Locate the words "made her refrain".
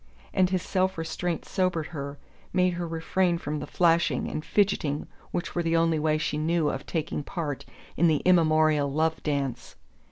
2.51-3.37